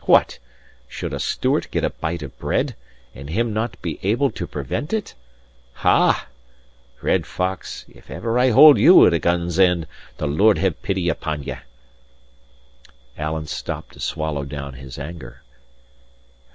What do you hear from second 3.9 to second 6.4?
able to prevent it? Ah!